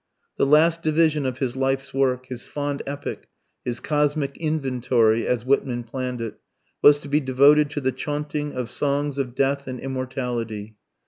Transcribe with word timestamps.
The 0.37 0.47
last 0.47 0.81
division 0.81 1.27
of 1.27 1.37
his 1.37 1.55
life's 1.55 1.93
work 1.93 2.25
his 2.25 2.43
fond 2.43 2.81
Epic, 2.87 3.27
his 3.63 3.79
cosmic 3.79 4.35
"inventory" 4.37 5.27
as 5.27 5.45
Whitman 5.45 5.83
planned 5.83 6.21
it, 6.21 6.39
was 6.81 6.97
to 7.01 7.07
be 7.07 7.19
devoted 7.19 7.69
to 7.69 7.81
the 7.81 7.91
chaunting 7.91 8.53
of 8.53 8.71
songs 8.71 9.19
of 9.19 9.35
death 9.35 9.67
and 9.67 9.79
immortality. 9.79 10.75